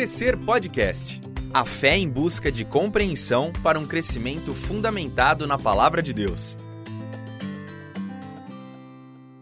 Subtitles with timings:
[0.00, 1.20] Crescer Podcast.
[1.52, 6.56] A fé em busca de compreensão para um crescimento fundamentado na palavra de Deus.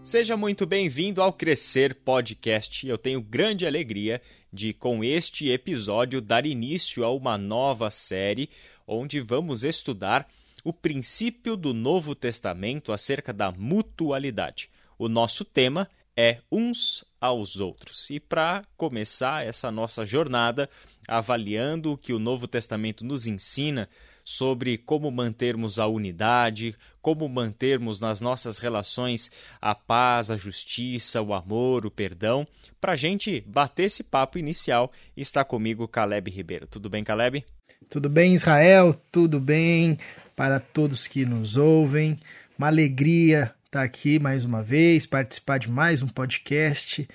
[0.02, 2.84] Seja muito bem-vindo ao Crescer Podcast.
[2.88, 4.20] Eu tenho grande alegria
[4.52, 8.50] de, com este episódio, dar início a uma nova série
[8.84, 10.26] onde vamos estudar
[10.64, 14.68] o princípio do Novo Testamento acerca da mutualidade.
[14.98, 15.88] O nosso tema
[16.20, 18.10] é uns aos outros.
[18.10, 20.68] E para começar essa nossa jornada,
[21.06, 23.88] avaliando o que o Novo Testamento nos ensina
[24.24, 29.30] sobre como mantermos a unidade, como mantermos nas nossas relações
[29.62, 32.44] a paz, a justiça, o amor, o perdão.
[32.80, 36.66] Para a gente bater esse papo inicial, está comigo Caleb Ribeiro.
[36.66, 37.44] Tudo bem, Caleb?
[37.88, 38.92] Tudo bem, Israel?
[39.12, 39.96] Tudo bem
[40.34, 42.18] para todos que nos ouvem.
[42.58, 47.06] Uma alegria estar tá aqui mais uma vez, participar de mais um podcast.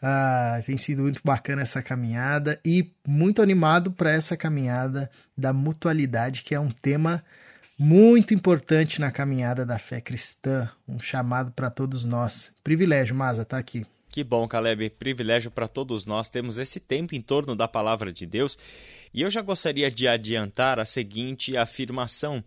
[0.00, 6.44] Ah, tem sido muito bacana essa caminhada e muito animado para essa caminhada da mutualidade,
[6.44, 7.24] que é um tema
[7.76, 12.52] muito importante na caminhada da fé cristã, um chamado para todos nós.
[12.62, 13.84] Privilégio, Maza, tá aqui.
[14.08, 16.28] Que bom, Caleb, privilégio para todos nós.
[16.28, 18.56] Temos esse tempo em torno da palavra de Deus
[19.12, 22.44] e eu já gostaria de adiantar a seguinte afirmação.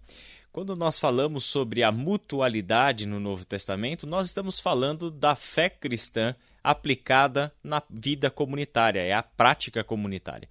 [0.51, 6.35] Quando nós falamos sobre a mutualidade no Novo Testamento, nós estamos falando da fé cristã
[6.63, 10.49] aplicada na vida comunitária, é a prática comunitária.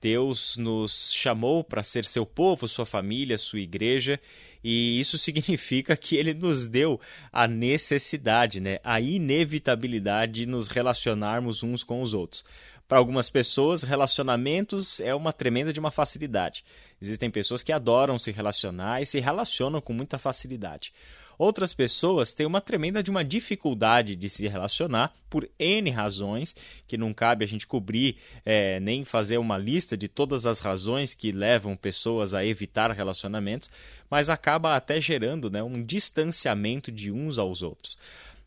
[0.00, 4.18] Deus nos chamou para ser seu povo, sua família, sua igreja,
[4.64, 6.98] e isso significa que ele nos deu
[7.30, 12.44] a necessidade, né, a inevitabilidade de nos relacionarmos uns com os outros.
[12.88, 16.64] Para algumas pessoas, relacionamentos é uma tremenda de uma facilidade.
[17.00, 20.90] Existem pessoas que adoram se relacionar e se relacionam com muita facilidade.
[21.36, 26.96] Outras pessoas têm uma tremenda de uma dificuldade de se relacionar por N razões, que
[26.96, 31.30] não cabe a gente cobrir é, nem fazer uma lista de todas as razões que
[31.30, 33.70] levam pessoas a evitar relacionamentos,
[34.10, 37.98] mas acaba até gerando né, um distanciamento de uns aos outros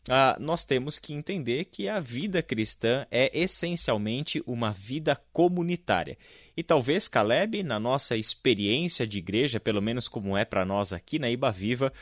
[0.08, 6.18] ah, nós temos que entender que a vida cristã é essencialmente uma vida comunitária.
[6.56, 11.18] E talvez, Caleb, na nossa experiência de igreja, pelo menos como é para nós aqui
[11.18, 11.92] na Iba Viva,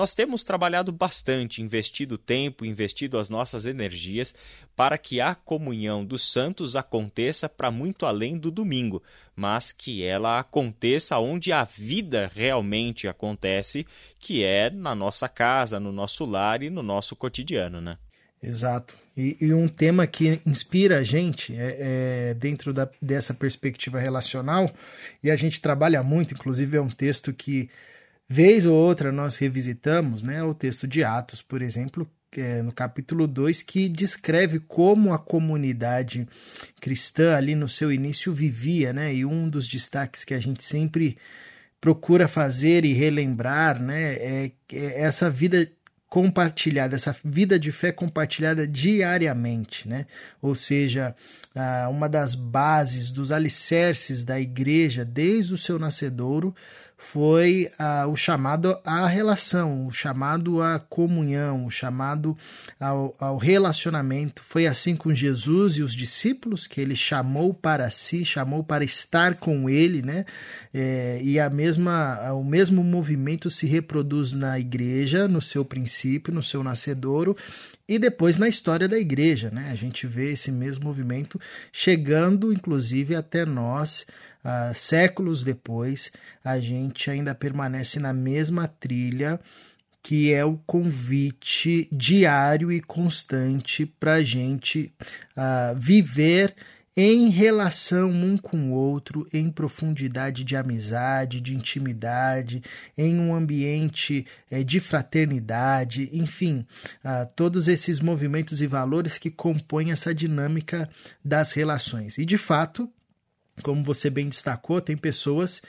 [0.00, 4.34] nós temos trabalhado bastante, investido tempo, investido as nossas energias
[4.74, 9.02] para que a comunhão dos santos aconteça para muito além do domingo,
[9.36, 13.86] mas que ela aconteça onde a vida realmente acontece,
[14.18, 17.98] que é na nossa casa, no nosso lar e no nosso cotidiano, né?
[18.42, 18.96] Exato.
[19.14, 24.72] E, e um tema que inspira a gente é, é dentro da, dessa perspectiva relacional,
[25.22, 27.68] e a gente trabalha muito, inclusive é um texto que
[28.32, 33.26] Vez ou outra nós revisitamos né, o texto de Atos, por exemplo, é no capítulo
[33.26, 36.28] 2, que descreve como a comunidade
[36.80, 39.12] cristã ali no seu início vivia, né?
[39.12, 41.18] E um dos destaques que a gente sempre
[41.80, 45.68] procura fazer e relembrar, né, é, é essa vida
[46.08, 50.06] compartilhada, essa vida de fé compartilhada diariamente, né?
[50.40, 51.16] Ou seja,
[51.90, 56.54] uma das bases, dos alicerces da igreja desde o seu nascedouro
[57.02, 62.36] foi ah, o chamado à relação, o chamado à comunhão, o chamado
[62.78, 64.44] ao, ao, relacionamento.
[64.44, 69.36] Foi assim com Jesus e os discípulos, que ele chamou para si, chamou para estar
[69.36, 70.26] com ele, né?
[70.74, 76.42] É, e a mesma, o mesmo movimento se reproduz na igreja, no seu princípio, no
[76.42, 77.34] seu nascedouro,
[77.88, 79.70] e depois na história da igreja, né?
[79.72, 81.40] A gente vê esse mesmo movimento
[81.72, 84.06] chegando, inclusive, até nós
[84.44, 86.12] uh, séculos depois,
[86.44, 89.40] a gente ainda permanece na mesma trilha
[90.02, 94.92] que é o convite diário e constante para a gente
[95.36, 96.54] uh, viver
[96.96, 102.62] em relação um com o outro, em profundidade de amizade, de intimidade,
[102.98, 106.66] em um ambiente é, de fraternidade, enfim,
[107.04, 110.88] uh, todos esses movimentos e valores que compõem essa dinâmica
[111.24, 112.18] das relações.
[112.18, 112.90] E de fato,
[113.60, 115.62] como você bem destacou, tem pessoas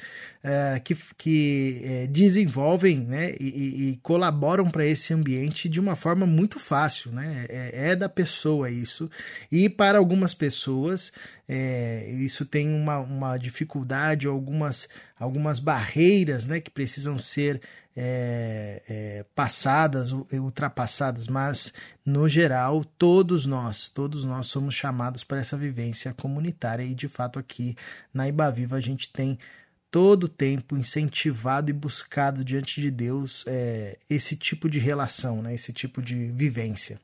[0.43, 6.25] é, que, que é, desenvolvem né, e, e colaboram para esse ambiente de uma forma
[6.25, 7.11] muito fácil.
[7.11, 7.45] Né?
[7.49, 9.09] É, é da pessoa isso.
[9.51, 11.11] E para algumas pessoas,
[11.47, 14.89] é, isso tem uma, uma dificuldade, algumas,
[15.19, 17.61] algumas barreiras né, que precisam ser
[17.95, 21.73] é, é, passadas, ultrapassadas, mas
[22.05, 27.37] no geral todos nós, todos nós somos chamados para essa vivência comunitária e de fato
[27.37, 27.75] aqui
[28.13, 29.37] na Ibaviva a gente tem
[29.91, 35.53] todo o tempo incentivado e buscado diante de Deus é, esse tipo de relação, né,
[35.53, 36.99] esse tipo de vivência.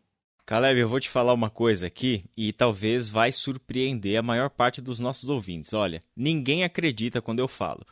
[0.46, 4.80] Caleb, eu vou te falar uma coisa aqui e talvez vai surpreender a maior parte
[4.80, 5.74] dos nossos ouvintes.
[5.74, 7.86] Olha, ninguém acredita quando eu falo,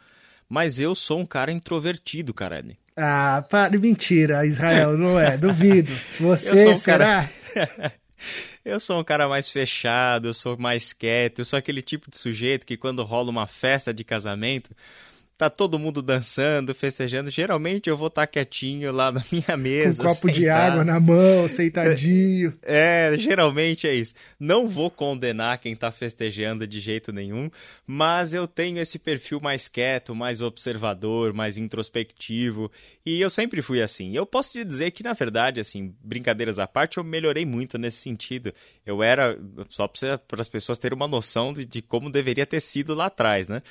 [0.48, 2.78] mas eu sou um cara introvertido, Caleb.
[2.96, 5.92] Ah, para, mentira, Israel, não é, duvido.
[6.18, 7.28] Você um será?
[7.54, 7.94] Cara...
[8.64, 12.18] eu sou um cara mais fechado, eu sou mais quieto, eu sou aquele tipo de
[12.18, 14.72] sujeito que quando rola uma festa de casamento,
[15.38, 17.30] tá todo mundo dançando, festejando.
[17.30, 20.04] Geralmente eu vou estar tá quietinho lá na minha mesa.
[20.04, 20.40] Com um copo sentado.
[20.40, 22.54] de água na mão, sentadinho.
[22.68, 24.14] É, geralmente é isso.
[24.40, 27.50] Não vou condenar quem tá festejando de jeito nenhum,
[27.86, 32.72] mas eu tenho esse perfil mais quieto, mais observador, mais introspectivo.
[33.06, 34.16] E eu sempre fui assim.
[34.16, 37.98] Eu posso te dizer que, na verdade, assim, brincadeiras à parte, eu melhorei muito nesse
[37.98, 38.54] sentido.
[38.86, 39.38] Eu era,
[39.70, 43.48] só para as pessoas terem uma noção de, de como deveria ter sido lá atrás,
[43.48, 43.62] né?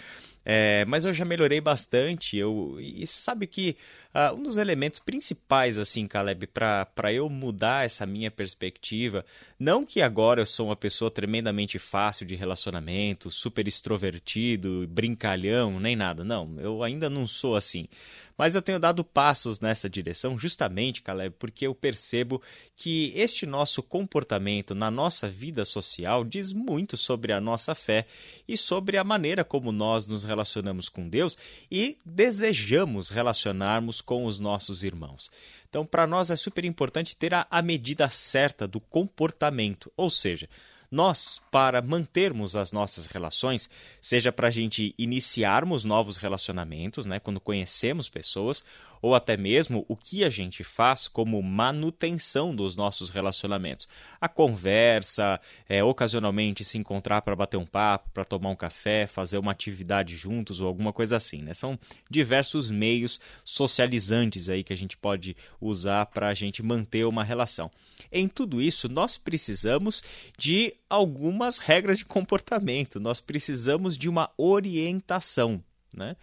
[0.44, 2.37] É, mas eu já melhorei bastante.
[2.37, 3.76] Eu, e sabe que
[4.14, 9.25] uh, um dos elementos principais, assim, Caleb, para eu mudar essa minha perspectiva,
[9.58, 15.96] não que agora eu sou uma pessoa tremendamente fácil de relacionamento, super extrovertido, brincalhão, nem
[15.96, 16.22] nada.
[16.25, 17.88] Não, eu ainda não sou assim.
[18.37, 22.43] Mas eu tenho dado passos nessa direção justamente, Caleb, porque eu percebo
[22.76, 28.06] que este nosso comportamento na nossa vida social diz muito sobre a nossa fé
[28.49, 31.38] e sobre a maneira como nós nos relacionamos com Deus
[31.70, 35.30] e desejamos relacionarmos com os nossos irmãos.
[35.68, 40.48] Então, para nós é super importante ter a, a medida certa do comportamento, ou seja,
[40.90, 43.68] nós, para mantermos as nossas relações,
[44.00, 48.64] seja para a gente iniciarmos novos relacionamentos, né, quando conhecemos pessoas,
[49.04, 53.86] ou até mesmo o que a gente faz como manutenção dos nossos relacionamentos.
[54.18, 59.36] A conversa, é, ocasionalmente se encontrar para bater um papo, para tomar um café, fazer
[59.36, 61.42] uma atividade juntos ou alguma coisa assim.
[61.42, 61.52] Né?
[61.52, 61.78] São
[62.08, 67.70] diversos meios socializantes aí que a gente pode usar para a gente manter uma relação.
[68.10, 70.02] Em tudo isso, nós precisamos
[70.38, 75.62] de algumas regras de comportamento, nós precisamos de uma orientação.
[75.96, 76.17] Né?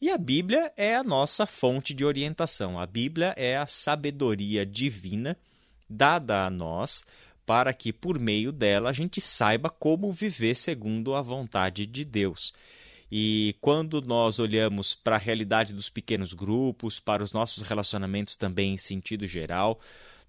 [0.00, 2.78] E a Bíblia é a nossa fonte de orientação.
[2.78, 5.36] A Bíblia é a sabedoria divina
[5.88, 7.04] dada a nós
[7.46, 12.52] para que, por meio dela, a gente saiba como viver segundo a vontade de Deus.
[13.14, 18.72] E quando nós olhamos para a realidade dos pequenos grupos, para os nossos relacionamentos também
[18.72, 19.78] em sentido geral,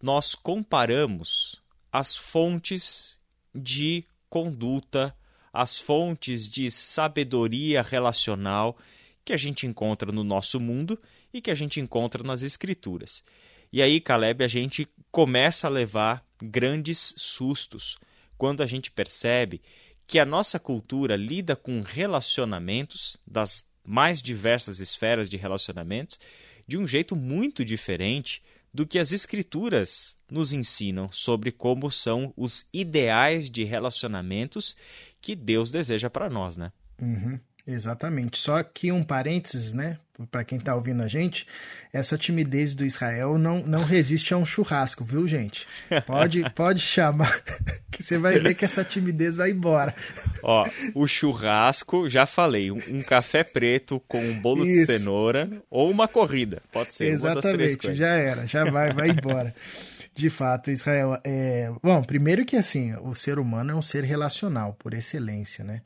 [0.01, 1.55] nós comparamos
[1.91, 3.17] as fontes
[3.55, 5.15] de conduta,
[5.53, 8.75] as fontes de sabedoria relacional
[9.23, 10.99] que a gente encontra no nosso mundo
[11.31, 13.23] e que a gente encontra nas escrituras.
[13.71, 17.97] E aí, Caleb, a gente começa a levar grandes sustos
[18.37, 19.61] quando a gente percebe
[20.05, 26.19] que a nossa cultura lida com relacionamentos das mais diversas esferas de relacionamentos
[26.67, 28.41] de um jeito muito diferente
[28.73, 34.75] do que as escrituras nos ensinam sobre como são os ideais de relacionamentos
[35.23, 36.69] que Deus deseja para nós, né?
[37.01, 37.39] Uhum.
[37.65, 38.37] Exatamente.
[38.37, 39.97] Só que um parênteses, né?
[40.29, 41.47] Para quem tá ouvindo a gente,
[41.91, 45.65] essa timidez do Israel não, não resiste a um churrasco, viu, gente?
[46.05, 47.41] Pode, pode chamar,
[47.89, 49.95] que você vai ver que essa timidez vai embora.
[50.43, 54.81] Ó, o churrasco, já falei, um, um café preto com um bolo Isso.
[54.81, 57.05] de cenoura ou uma corrida, pode ser.
[57.05, 59.55] Exatamente, já era, já vai, vai embora.
[60.15, 61.71] De fato, Israel, é...
[61.81, 65.81] bom, primeiro que assim, o ser humano é um ser relacional por excelência, né?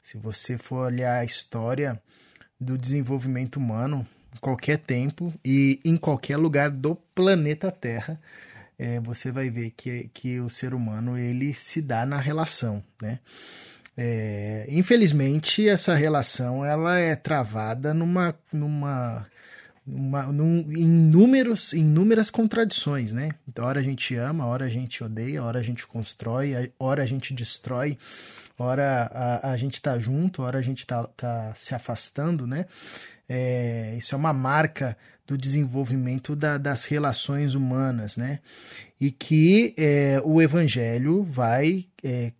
[0.00, 2.00] Se você for olhar a história
[2.60, 8.20] do desenvolvimento humano, em qualquer tempo e em qualquer lugar do planeta Terra,
[8.78, 13.18] é, você vai ver que, que o ser humano ele se dá na relação, né?
[13.94, 19.26] É, infelizmente essa relação ela é travada numa, numa,
[19.86, 21.10] numa num, em
[21.74, 23.30] inúmeras contradições, né?
[23.48, 27.06] Então, hora a gente ama, hora a gente odeia, hora a gente constrói, hora a
[27.06, 27.98] gente destrói
[28.62, 32.66] hora a, a gente está junto, hora a gente está tá se afastando, né?
[33.28, 34.96] É, isso é uma marca
[35.26, 38.40] do desenvolvimento da, das relações humanas, né?
[39.00, 42.32] E que é, o evangelho vai é,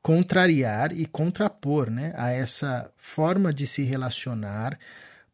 [0.00, 4.78] contrariar e contrapor né, a essa forma de se relacionar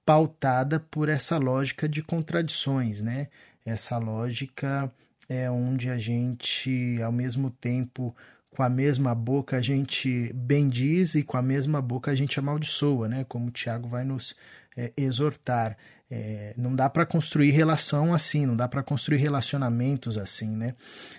[0.08, 3.28] pautada por essa lógica de contradições, né?
[3.62, 4.90] Essa lógica
[5.28, 8.16] é onde a gente, ao mesmo tempo,
[8.50, 13.06] com a mesma boca a gente bendiz e com a mesma boca a gente amaldiçoa,
[13.06, 13.26] né?
[13.28, 14.34] Como Tiago vai nos
[14.74, 15.76] é, exortar.
[16.10, 20.74] É, não dá para construir relação assim, não dá para construir relacionamentos assim, né?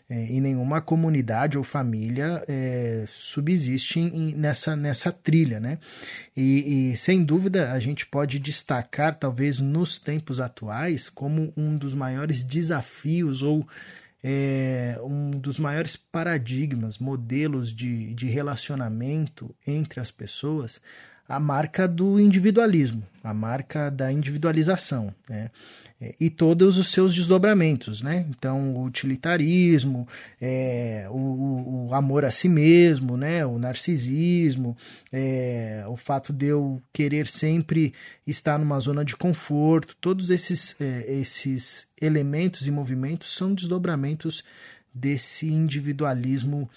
[0.09, 5.77] É, e nenhuma comunidade ou família é, subsiste em, nessa, nessa trilha, né?
[6.35, 11.93] E, e, sem dúvida a gente pode destacar, talvez nos tempos atuais, como um dos
[11.93, 13.67] maiores desafios ou
[14.23, 20.81] é, um dos maiores paradigmas, modelos de, de relacionamento entre as pessoas,
[21.29, 25.51] a marca do individualismo, a marca da individualização, né?
[26.01, 28.25] É, e todos os seus desdobramentos, né?
[28.29, 30.07] Então, o utilitarismo,
[30.41, 33.45] é, o, o, amor a si mesmo, né?
[33.45, 34.77] O narcisismo,
[35.11, 37.93] é, o fato de eu querer sempre
[38.25, 44.41] estar numa zona de conforto, todos esses, é, esses elementos e movimentos são desdobramentos
[44.93, 46.69] desse individualismo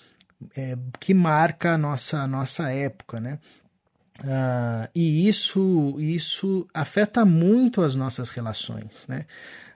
[0.57, 3.39] é, que marca a nossa, nossa época, né?
[4.21, 9.07] Uh, e isso, isso afeta muito as nossas relações.
[9.09, 9.27] Né?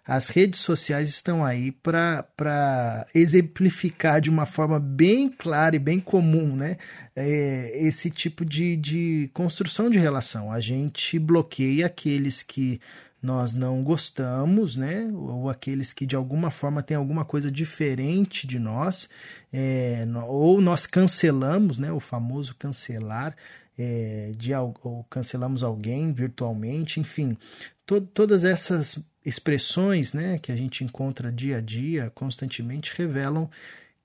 [0.07, 6.55] As redes sociais estão aí para exemplificar de uma forma bem clara e bem comum
[6.55, 6.77] né?
[7.15, 10.53] É, esse tipo de, de construção de relação.
[10.53, 12.81] A gente bloqueia aqueles que
[13.21, 15.11] nós não gostamos, né?
[15.13, 19.09] Ou aqueles que de alguma forma têm alguma coisa diferente de nós,
[19.53, 21.91] é, ou nós cancelamos, né?
[21.91, 23.35] O famoso cancelar
[23.79, 27.37] é, de ou cancelamos alguém virtualmente, enfim,
[27.85, 33.51] to, todas essas expressões né, que a gente encontra dia a dia, constantemente, revelam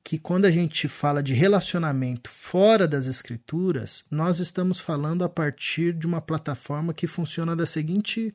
[0.04, 5.94] que quando a gente fala de relacionamento fora das escrituras, nós estamos falando a partir
[5.94, 8.34] de uma plataforma que funciona da seguinte,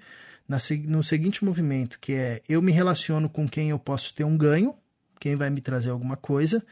[0.48, 4.36] na, no seguinte movimento, que é eu me relaciono com quem eu posso ter um
[4.36, 4.76] ganho,
[5.18, 6.64] quem vai me trazer alguma coisa.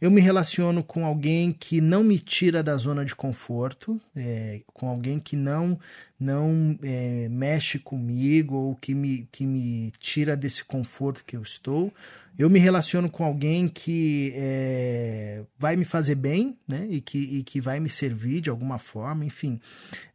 [0.00, 4.88] Eu me relaciono com alguém que não me tira da zona de conforto, é, com
[4.88, 5.78] alguém que não
[6.20, 11.90] não é, mexe comigo ou que me, que me tira desse conforto que eu estou.
[12.38, 16.86] Eu me relaciono com alguém que é, vai me fazer bem, né?
[16.90, 19.58] E que, e que vai me servir de alguma forma, enfim.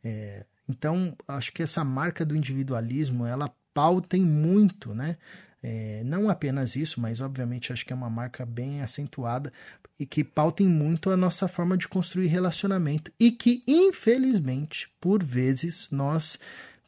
[0.03, 5.17] É, então, acho que essa marca do individualismo, ela pauta em muito, né?
[5.67, 9.51] É, não apenas isso, mas obviamente acho que é uma marca bem acentuada
[9.99, 15.87] e que pautem muito a nossa forma de construir relacionamento e que, infelizmente, por vezes
[15.89, 16.37] nós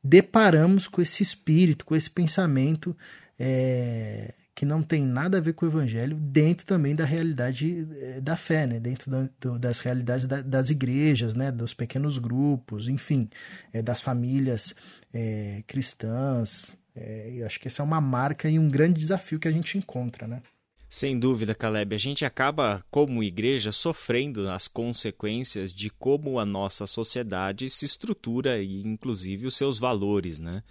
[0.03, 2.95] deparamos com esse espírito, com esse pensamento
[3.39, 8.21] é, que não tem nada a ver com o evangelho, dentro também da realidade é,
[8.21, 8.79] da fé, né?
[8.79, 11.51] dentro do, das realidades da, das igrejas, né?
[11.51, 13.27] dos pequenos grupos, enfim,
[13.73, 14.75] é, das famílias
[15.11, 19.47] é, cristãs, é, eu acho que essa é uma marca e um grande desafio que
[19.47, 20.41] a gente encontra, né?
[20.89, 21.93] Sem dúvida, Caleb.
[21.93, 28.61] A gente acaba, como igreja, sofrendo as consequências de como a nossa sociedade se estrutura
[28.61, 30.63] e, inclusive, os seus valores, né?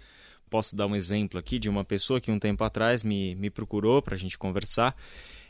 [0.49, 4.01] Posso dar um exemplo aqui de uma pessoa que um tempo atrás me, me procurou
[4.01, 4.95] para a gente conversar.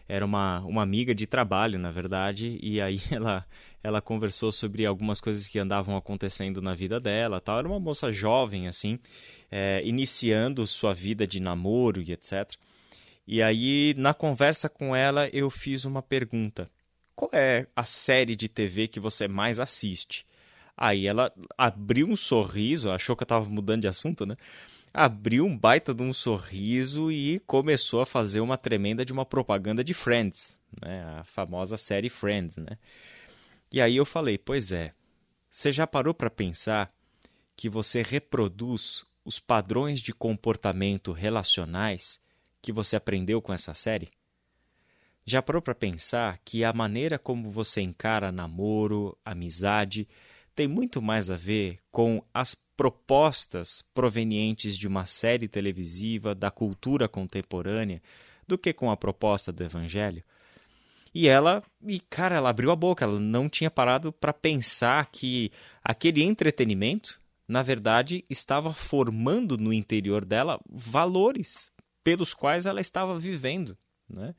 [0.07, 3.45] Era uma, uma amiga de trabalho, na verdade, e aí ela,
[3.83, 7.41] ela conversou sobre algumas coisas que andavam acontecendo na vida dela.
[7.41, 7.59] Tal.
[7.59, 8.99] Era uma moça jovem, assim,
[9.51, 12.53] é, iniciando sua vida de namoro e etc.
[13.27, 16.69] E aí, na conversa com ela, eu fiz uma pergunta:
[17.13, 20.25] Qual é a série de TV que você mais assiste?
[20.77, 24.35] Aí ela abriu um sorriso, achou que eu estava mudando de assunto, né?
[24.99, 29.83] Abriu um baita de um sorriso e começou a fazer uma tremenda de uma propaganda
[29.83, 31.19] de Friends, né?
[31.19, 32.79] A famosa série Friends, né?
[33.71, 34.91] E aí eu falei: Pois é,
[35.51, 36.89] você já parou para pensar
[37.55, 42.19] que você reproduz os padrões de comportamento relacionais
[42.59, 44.09] que você aprendeu com essa série?
[45.23, 50.07] Já parou para pensar que a maneira como você encara namoro, amizade,
[50.55, 57.09] tem muito mais a ver com as propostas provenientes de uma série televisiva da cultura
[57.09, 58.01] contemporânea
[58.47, 60.23] do que com a proposta do evangelho?
[61.13, 65.51] E ela, e cara, ela abriu a boca, ela não tinha parado para pensar que
[65.83, 71.71] aquele entretenimento na verdade, estava formando no interior dela valores
[72.03, 73.77] pelos quais ela estava vivendo.
[74.09, 74.35] Né?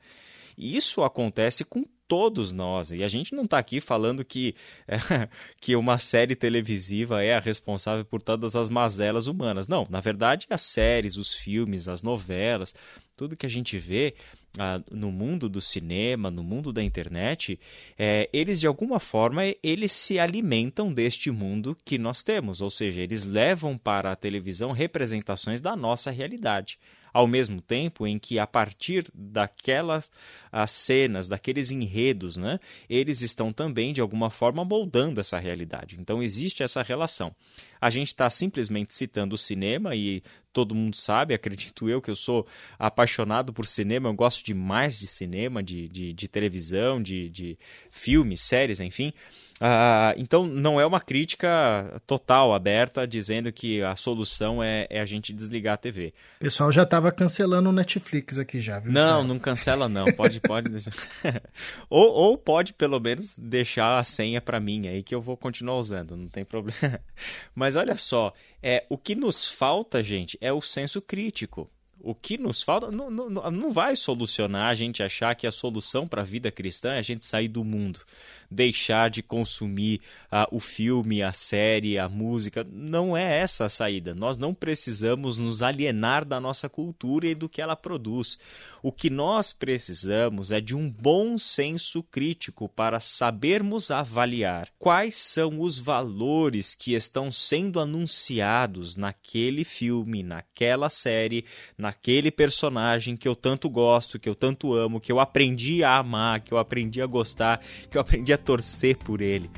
[0.59, 2.89] Isso acontece com todos nós.
[2.89, 4.55] E a gente não está aqui falando que,
[4.87, 4.97] é,
[5.61, 9.67] que uma série televisiva é a responsável por todas as mazelas humanas.
[9.67, 12.73] Não, na verdade, as séries, os filmes, as novelas,
[13.15, 14.15] tudo que a gente vê
[14.57, 17.59] ah, no mundo do cinema, no mundo da internet,
[17.97, 23.01] é, eles de alguma forma eles se alimentam deste mundo que nós temos, ou seja,
[23.01, 26.79] eles levam para a televisão representações da nossa realidade
[27.13, 30.11] ao mesmo tempo em que a partir daquelas
[30.51, 35.97] as cenas, daqueles enredos, né, eles estão também de alguma forma moldando essa realidade.
[35.99, 37.35] Então existe essa relação.
[37.79, 42.15] A gente está simplesmente citando o cinema e todo mundo sabe, acredito eu, que eu
[42.15, 42.45] sou
[42.77, 47.57] apaixonado por cinema, eu gosto demais de cinema, de, de, de televisão, de, de
[47.91, 49.13] filmes, séries, enfim.
[49.61, 55.05] Ah, então, não é uma crítica total, aberta, dizendo que a solução é, é a
[55.05, 56.13] gente desligar a TV.
[56.37, 58.91] O pessoal já estava cancelando o Netflix aqui já, viu?
[58.91, 60.05] Não, não cancela não.
[60.13, 60.69] Pode, pode.
[61.89, 65.75] ou, ou pode, pelo menos, deixar a senha para mim aí, que eu vou continuar
[65.75, 66.99] usando, não tem problema.
[67.53, 71.69] Mas olha só, é, o que nos falta, gente, é o senso crítico.
[72.01, 76.07] O que nos falta não, não, não vai solucionar a gente achar que a solução
[76.07, 77.99] para a vida cristã é a gente sair do mundo,
[78.49, 79.99] deixar de consumir
[80.31, 82.65] uh, o filme, a série, a música.
[82.71, 84.15] Não é essa a saída.
[84.15, 88.39] Nós não precisamos nos alienar da nossa cultura e do que ela produz.
[88.81, 95.59] O que nós precisamos é de um bom senso crítico para sabermos avaliar quais são
[95.59, 101.43] os valores que estão sendo anunciados naquele filme, naquela série,
[101.77, 105.97] na naquele personagem que eu tanto gosto, que eu tanto amo, que eu aprendi a
[105.97, 109.49] amar, que eu aprendi a gostar, que eu aprendi a torcer por ele.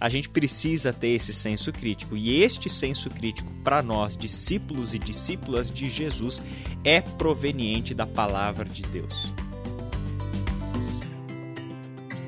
[0.00, 5.00] A gente precisa ter esse senso crítico e este senso crítico para nós, discípulos e
[5.00, 6.40] discípulas de Jesus,
[6.84, 9.32] é proveniente da palavra de Deus.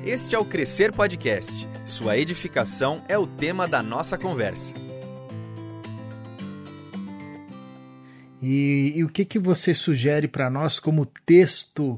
[0.05, 1.65] Este é o Crescer Podcast.
[1.85, 4.92] Sua edificação é o tema da nossa conversa.
[8.43, 11.97] E, e o que, que você sugere para nós como texto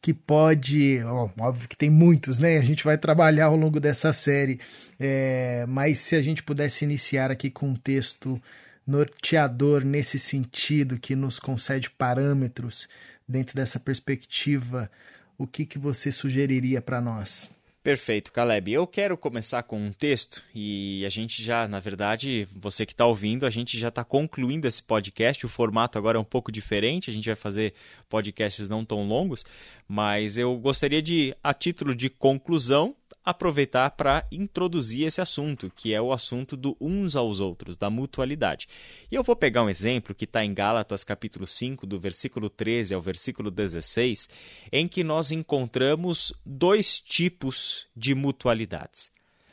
[0.00, 1.02] que pode.
[1.04, 2.58] Ó, óbvio que tem muitos, né?
[2.58, 4.60] A gente vai trabalhar ao longo dessa série.
[4.98, 8.40] É, mas se a gente pudesse iniciar aqui com um texto
[8.86, 12.88] norteador nesse sentido, que nos concede parâmetros
[13.28, 14.90] dentro dessa perspectiva,
[15.36, 17.50] o que, que você sugeriria para nós?
[17.82, 18.70] Perfeito, Caleb.
[18.70, 23.06] Eu quero começar com um texto e a gente já, na verdade, você que está
[23.06, 25.46] ouvindo, a gente já está concluindo esse podcast.
[25.46, 27.72] O formato agora é um pouco diferente, a gente vai fazer
[28.06, 29.46] podcasts não tão longos,
[29.88, 32.94] mas eu gostaria de, a título de conclusão,
[33.30, 38.68] aproveitar para introduzir esse assunto, que é o assunto do uns aos outros, da mutualidade.
[39.10, 42.94] E eu vou pegar um exemplo que está em Gálatas capítulo 5, do versículo 13
[42.94, 44.28] ao versículo 16,
[44.70, 49.10] em que nós encontramos dois tipos de mutualidades.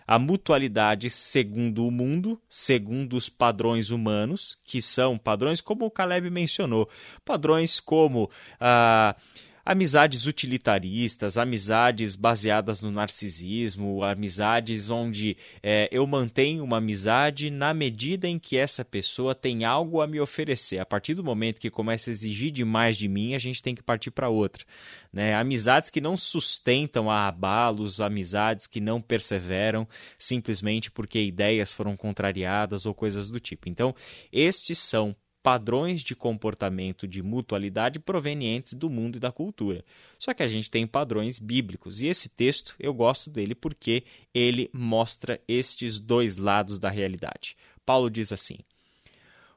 [0.07, 6.30] A mutualidade segundo o mundo, segundo os padrões humanos, que são padrões como o Caleb
[6.30, 6.89] mencionou,
[7.25, 9.17] padrões como ah,
[9.67, 18.30] amizades utilitaristas, amizades baseadas no narcisismo, amizades onde é, eu mantenho uma amizade na medida
[18.30, 20.80] em que essa pessoa tem algo a me oferecer.
[20.80, 23.84] A partir do momento que começa a exigir demais de mim, a gente tem que
[23.84, 24.63] partir para outra.
[25.12, 25.36] Né?
[25.36, 29.86] Amizades que não sustentam a abalos, amizades que não perseveram
[30.17, 33.67] simplesmente porque ideias foram contrariadas ou coisas do tipo.
[33.67, 33.93] Então,
[34.32, 35.13] estes são
[35.47, 39.81] padrões de comportamento de mutualidade provenientes do mundo e da cultura.
[40.19, 44.69] Só que a gente tem padrões bíblicos e esse texto eu gosto dele porque ele
[44.73, 47.55] mostra estes dois lados da realidade.
[47.86, 48.57] Paulo diz assim: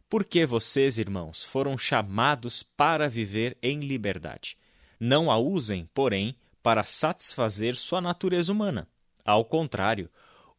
[0.09, 4.57] Porque vocês, irmãos, foram chamados para viver em liberdade.
[5.01, 8.87] Não a usem, porém, para satisfazer sua natureza humana.
[9.25, 10.09] Ao contrário,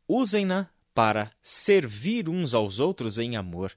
[0.05, 3.73] usem-na para servir uns aos outros em amor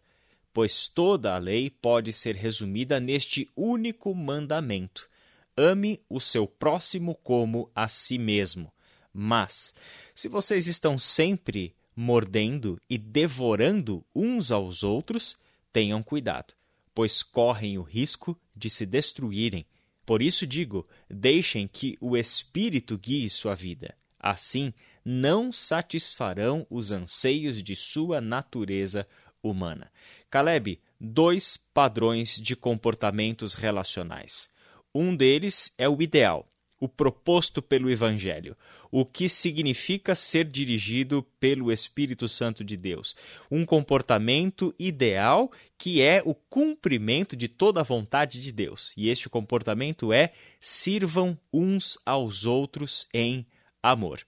[0.54, 5.10] pois toda a lei pode ser resumida neste único mandamento:
[5.56, 8.72] ame o seu próximo como a si mesmo.
[9.12, 9.74] Mas,
[10.14, 15.36] se vocês estão sempre mordendo e devorando uns aos outros,
[15.72, 16.54] tenham cuidado,
[16.94, 19.66] pois correm o risco de se destruírem.
[20.06, 23.94] Por isso digo: deixem que o Espírito guie sua vida.
[24.18, 24.72] Assim,
[25.04, 29.06] não satisfarão os anseios de sua natureza
[29.44, 29.90] humana.
[30.30, 34.48] Caleb, dois padrões de comportamentos relacionais.
[34.94, 36.48] Um deles é o ideal,
[36.80, 38.56] o proposto pelo Evangelho,
[38.90, 43.16] o que significa ser dirigido pelo Espírito Santo de Deus.
[43.50, 48.92] Um comportamento ideal que é o cumprimento de toda a vontade de Deus.
[48.96, 53.46] E este comportamento é sirvam uns aos outros em
[53.82, 54.20] amor.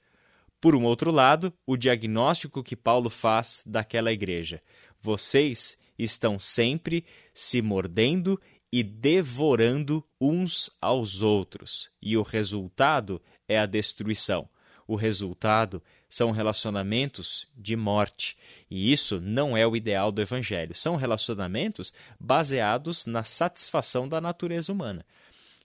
[0.61, 4.61] Por um outro lado, o diagnóstico que Paulo faz daquela igreja.
[5.01, 8.41] Vocês estão sempre se mordendo
[8.73, 14.49] e devorando uns aos outros, e o resultado é a destruição.
[14.87, 18.37] O resultado são relacionamentos de morte.
[18.71, 20.75] E isso não é o ideal do Evangelho.
[20.75, 25.05] São relacionamentos baseados na satisfação da natureza humana.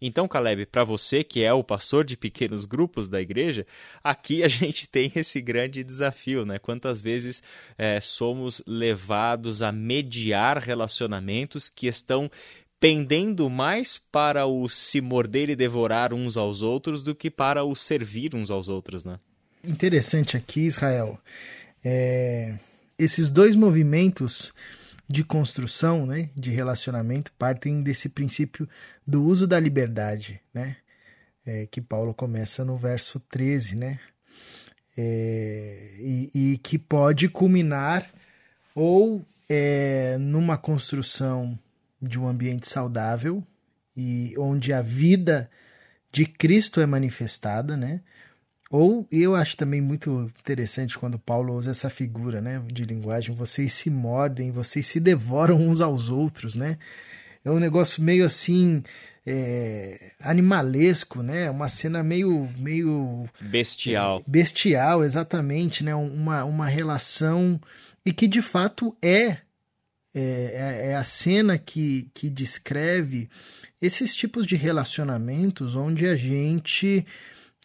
[0.02, 3.66] Então, Caleb, para você que é o pastor de pequenos grupos da igreja,
[4.04, 6.58] aqui a gente tem esse grande desafio, né?
[6.58, 7.44] Quantas vezes
[7.78, 12.32] é, somos levados a mediar relacionamentos que estão
[12.80, 17.76] pendendo mais para o se morder e devorar uns aos outros do que para o
[17.76, 19.18] servir uns aos outros, né?
[19.64, 21.20] interessante aqui, Israel,
[21.84, 22.56] é,
[22.98, 24.54] esses dois movimentos
[25.12, 28.68] de construção, né, de relacionamento, partem desse princípio
[29.06, 30.78] do uso da liberdade, né,
[31.46, 34.00] é, que Paulo começa no verso 13, né,
[34.98, 38.10] é, e, e, que pode culminar
[38.76, 41.58] ou é, numa construção
[42.02, 43.46] de um ambiente saudável
[43.96, 45.50] e onde a vida
[46.12, 48.02] de Cristo é manifestada, né?
[48.72, 53.74] Ou eu acho também muito interessante quando Paulo usa essa figura, né, de linguagem, vocês
[53.74, 56.78] se mordem, vocês se devoram uns aos outros, né?
[57.44, 58.82] É um negócio meio assim
[59.28, 61.50] é, animalesco, né?
[61.50, 64.20] Uma cena meio meio bestial.
[64.20, 65.94] É, bestial, exatamente, né?
[65.94, 67.60] Uma, uma relação
[68.06, 69.40] e que de fato é
[70.14, 70.22] é,
[70.86, 73.30] é, é a cena que, que descreve
[73.82, 77.06] esses tipos de relacionamentos onde a gente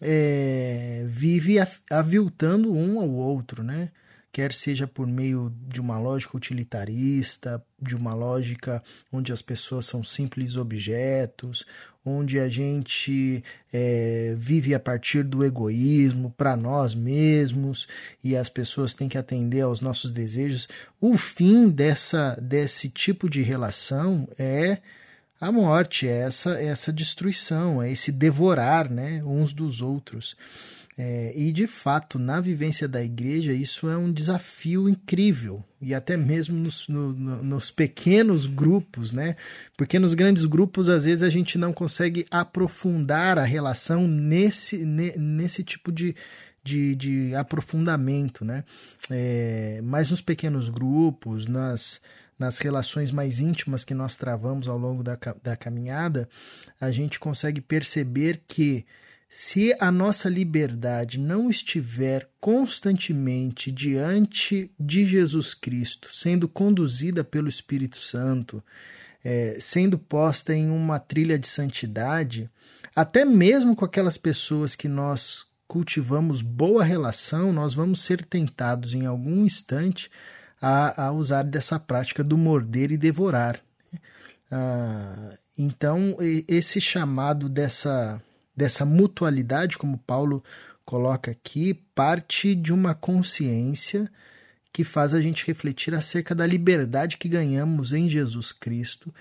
[0.00, 1.56] é, vive
[1.90, 3.90] aviltando um ao outro, né?
[4.32, 10.04] Quer seja por meio de uma lógica utilitarista, de uma lógica onde as pessoas são
[10.04, 11.64] simples objetos,
[12.04, 17.88] onde a gente é, vive a partir do egoísmo para nós mesmos
[18.22, 20.68] e as pessoas têm que atender aos nossos desejos.
[21.00, 24.78] O fim dessa, desse tipo de relação é
[25.40, 30.36] a morte, é essa, essa destruição, é esse devorar né, uns dos outros.
[30.98, 36.16] É, e de fato, na vivência da igreja, isso é um desafio incrível, e até
[36.16, 39.36] mesmo nos, no, nos pequenos grupos, né?
[39.76, 45.62] Porque nos grandes grupos, às vezes, a gente não consegue aprofundar a relação nesse, nesse
[45.62, 46.16] tipo de,
[46.64, 48.64] de, de aprofundamento, né?
[49.10, 52.00] É, mas nos pequenos grupos, nas
[52.38, 56.28] nas relações mais íntimas que nós travamos ao longo da, da caminhada,
[56.80, 58.84] a gente consegue perceber que
[59.28, 67.96] se a nossa liberdade não estiver constantemente diante de Jesus Cristo, sendo conduzida pelo Espírito
[67.96, 68.62] Santo,
[69.24, 72.48] é, sendo posta em uma trilha de santidade,
[72.94, 79.04] até mesmo com aquelas pessoas que nós cultivamos boa relação, nós vamos ser tentados em
[79.06, 80.08] algum instante
[80.60, 83.60] a, a usar dessa prática do morder e devorar.
[84.50, 86.16] Ah, então,
[86.46, 88.22] esse chamado dessa,
[88.54, 90.42] dessa mutualidade, como Paulo
[90.84, 94.10] coloca aqui, parte de uma consciência
[94.72, 99.12] que faz a gente refletir acerca da liberdade que ganhamos em Jesus Cristo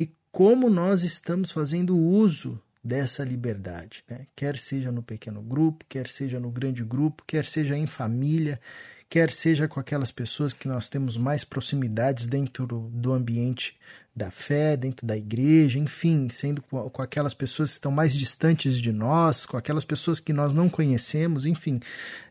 [0.00, 4.26] e como nós estamos fazendo uso dessa liberdade, né?
[4.34, 8.60] quer seja no pequeno grupo, quer seja no grande grupo, quer seja em família,
[9.08, 13.78] quer seja com aquelas pessoas que nós temos mais proximidades dentro do ambiente
[14.14, 18.92] da fé, dentro da igreja, enfim, sendo com, aquelas pessoas que estão mais distantes de
[18.92, 21.80] nós, com aquelas pessoas que nós não conhecemos, enfim,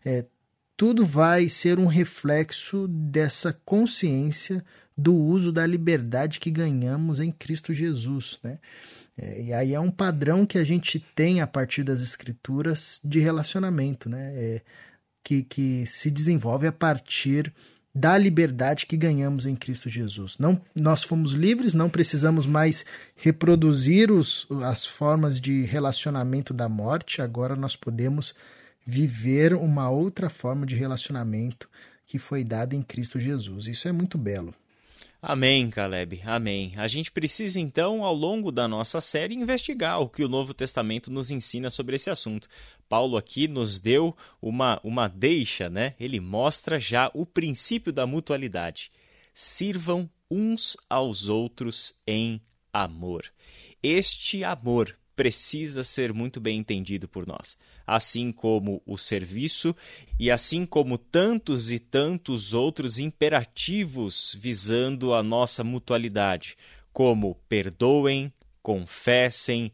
[0.05, 0.25] é,
[0.75, 4.63] tudo vai ser um reflexo dessa consciência
[4.97, 8.59] do uso da liberdade que ganhamos em Cristo Jesus, né?
[9.21, 13.19] É, e aí é um padrão que a gente tem a partir das escrituras de
[13.19, 14.34] relacionamento, né?
[14.36, 14.62] É,
[15.23, 17.53] que, que se desenvolve a partir
[17.93, 20.38] da liberdade que ganhamos em Cristo Jesus.
[20.39, 27.21] Não, nós fomos livres, não precisamos mais reproduzir os, as formas de relacionamento da morte,
[27.21, 28.34] agora nós podemos
[28.86, 31.69] viver uma outra forma de relacionamento
[32.05, 33.67] que foi dada em Cristo Jesus.
[33.67, 34.53] Isso é muito belo.
[35.21, 36.19] Amém, Caleb.
[36.25, 36.73] Amém.
[36.77, 41.12] A gente precisa então, ao longo da nossa série, investigar o que o Novo Testamento
[41.12, 42.47] nos ensina sobre esse assunto.
[42.89, 45.93] Paulo aqui nos deu uma, uma deixa, né?
[45.99, 48.91] Ele mostra já o princípio da mutualidade.
[49.31, 52.41] Sirvam uns aos outros em
[52.73, 53.23] amor.
[53.84, 57.57] Este amor precisa ser muito bem entendido por nós
[57.95, 59.75] assim como o serviço
[60.17, 66.56] e assim como tantos e tantos outros imperativos visando a nossa mutualidade,
[66.93, 69.73] como perdoem, confessem,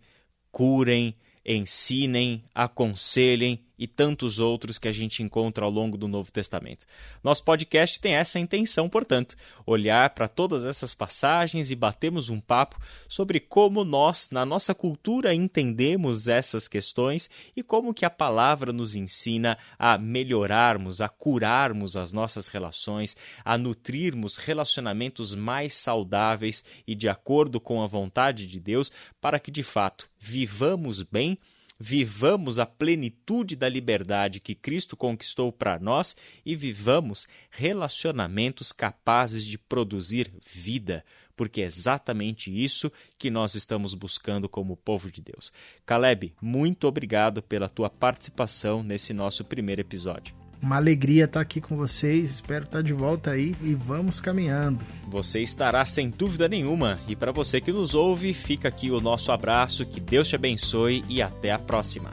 [0.51, 6.85] curem, ensinem, aconselhem e tantos outros que a gente encontra ao longo do Novo Testamento.
[7.23, 9.35] Nosso podcast tem essa intenção, portanto,
[9.65, 15.33] olhar para todas essas passagens e batemos um papo sobre como nós, na nossa cultura,
[15.33, 22.11] entendemos essas questões e como que a palavra nos ensina a melhorarmos, a curarmos as
[22.11, 28.91] nossas relações, a nutrirmos relacionamentos mais saudáveis e de acordo com a vontade de Deus,
[29.21, 31.37] para que de fato vivamos bem
[31.79, 39.57] vivamos a plenitude da liberdade que Cristo conquistou para nós e vivamos relacionamentos capazes de
[39.57, 41.03] produzir vida,
[41.35, 45.51] porque é exatamente isso que nós estamos buscando como povo de Deus.
[45.85, 50.46] Caleb, muito obrigado pela tua participação nesse nosso primeiro episódio.
[50.61, 54.83] Uma alegria estar aqui com vocês, espero estar de volta aí e vamos caminhando.
[55.07, 56.99] Você estará sem dúvida nenhuma.
[57.07, 61.03] E para você que nos ouve, fica aqui o nosso abraço, que Deus te abençoe
[61.07, 62.09] e até a próxima.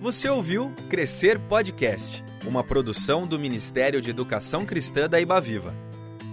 [0.00, 5.74] Você ouviu Crescer Podcast, uma produção do Ministério de Educação Cristã da Ibaviva.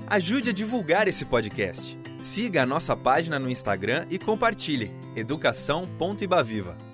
[0.08, 2.00] Ajude a divulgar esse podcast.
[2.20, 6.87] Siga a nossa página no Instagram e compartilhe educação.ibaviva.